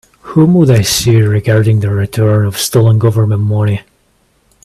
Whom 0.21 0.55
would 0.55 0.71
I 0.71 0.81
see 0.81 1.17
regarding 1.21 1.79
the 1.81 1.91
return 1.91 2.47
of 2.47 2.57
stolen 2.57 2.97
Government 2.97 3.43
money? 3.43 3.81